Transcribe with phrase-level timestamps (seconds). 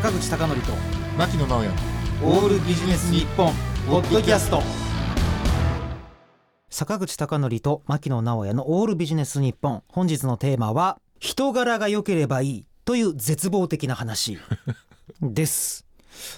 [0.00, 0.72] 口貴則と
[1.18, 1.70] 牧野直哉
[2.22, 3.52] オールビジネス日本
[3.88, 4.62] ポッドキャスト。
[6.70, 9.82] 坂口貴則と牧野直哉のオールビジネス日本。
[9.88, 14.38] 本日のテーマは人柄が良ければいいという絶望的な話。
[15.20, 15.84] です。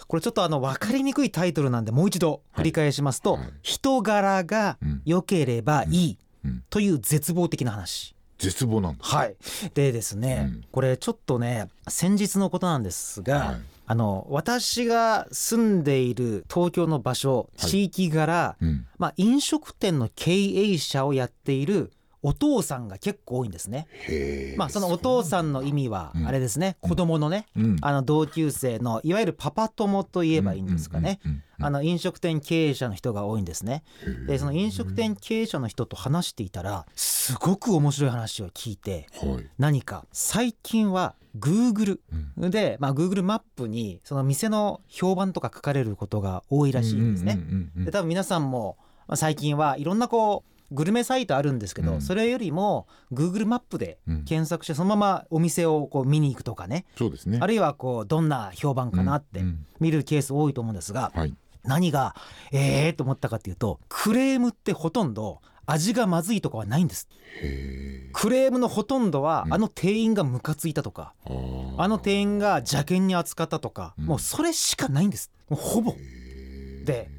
[0.09, 3.43] これちょっとあの分かりにくいタイトルなんでもう一度繰り返しますと、はい。
[3.43, 6.65] はい人柄が良ければいいうん。
[6.71, 9.37] という絶望的な話絶望なんだはい。
[9.75, 10.65] でですね、うん。
[10.73, 13.61] これちょっとね先日のことなんですが、はい。
[13.87, 17.71] あの私が住んでいる東京の場所はい。
[17.71, 18.87] 地域柄、うん。
[18.99, 23.87] まあ、飲食店の経営者をやっているお父さんが結構多いんですね。
[24.57, 26.27] まあ、そのお父さんの意味はうん。
[26.27, 27.77] あれですね、子供のね、うん。
[27.81, 31.21] あの同級生のいわゆるパパ友と言えばいいんですかね。
[31.25, 33.83] うんうんうんあの飲食店経営者の人が多いんですね。
[34.07, 39.47] うんでその飲食店経営者の人と話していたらすごく面白い話を聞いてはい。
[39.59, 42.01] 何か最近は Google
[42.39, 42.51] うん。
[42.51, 47.35] で、まあ、Google マップにその店の評判とか書かれることが多いらしいんですね。
[47.35, 47.85] うんうんうんうん。
[47.85, 52.01] で多分皆さんもまあ最近はいろんなこうグルメサイトあるんですけど、うん。
[52.01, 54.25] それよりも Google マップでうん。
[54.25, 56.85] 検索してそのままお店をこう見に行くとかね。
[56.97, 57.39] そうですね。
[57.41, 59.43] あるいはこうどんな評判かなって
[59.81, 61.35] 見るケース多いと思うんですがはい。
[61.63, 62.15] 何が
[62.53, 67.09] ええと思ったかっていうとクレームってほとんど味がまずいとかはないんです。
[68.13, 69.55] クレームのほとんどはうん。
[69.55, 71.15] あの店員がムカついたとか
[71.77, 74.07] あの店員が邪険に扱ったとかうん。
[74.07, 75.31] もうそれしかないんです。
[75.51, 75.95] ほぼ。
[76.85, 77.11] で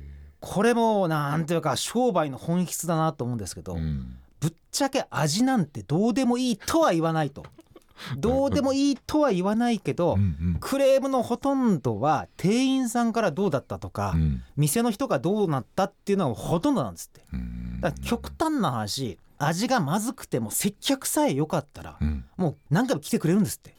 [0.42, 4.18] これもなんていうか商売の本質だなと思うんですけど、うん。
[4.40, 7.46] ぶっちゃけ味なんてどうでもいいとは言わないと。
[8.18, 10.58] どうでもいいとは言わないけど、うんうん。
[10.60, 14.44] クレームのほとんどは店員さんからどうだったとか、うん。
[14.58, 17.24] 店の人がどうなったっていうのがほとんどなんですって。
[17.32, 17.80] うん。
[17.80, 22.26] だから極端な話味がまずくても接客さえ良かったらうん。
[22.36, 23.76] もう何回も来てくれるんですって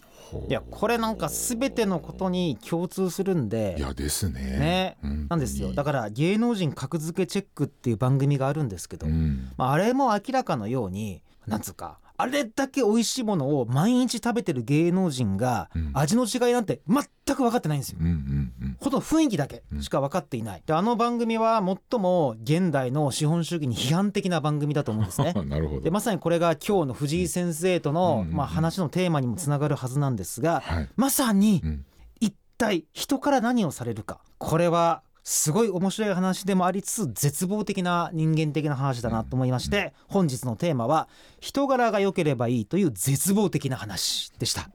[0.49, 3.77] いやこれなんか全てのことに共通するんで。
[3.79, 4.41] いやですね。
[4.41, 4.97] ね。
[5.29, 5.73] なんですよ。
[5.73, 9.53] だから芸能人格付けチェックっていう番組があるんですけど、うん。
[9.57, 15.91] まあ、あれも明らかのようになんつうかあれだけ美味しいものを毎日食べてる芸能人がうん。
[15.93, 17.99] 味の違いなんて全く分かってないんですよ。
[18.01, 18.77] うんうんうん。
[18.79, 20.63] ほとんど雰囲気だけしか分かっていない。
[20.65, 25.33] であの番組は最も現代の資本主義に批判的な番組だと思うんですね。
[25.47, 25.81] なるほど。
[25.81, 30.89] でまさにこれが今日の藤井先生とうんのまあ話のテーマにもつながるはずなんですがはい。
[30.95, 31.85] まさにうん。
[32.21, 34.21] 一体人から何をされるか。
[34.39, 41.09] これはすごい面白い話でもありつつ絶望的な人間的な話だなと思いまして本日のテーマは
[41.41, 44.69] 人柄が良ければいいという絶望的な話でした。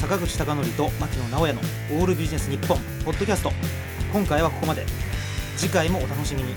[0.00, 1.60] 坂口孝則と牧野直哉の
[2.00, 3.52] オールビジネス日本ポッドキャスト。
[4.10, 4.86] 今回はここまで。
[5.58, 6.54] 次回もお楽しみに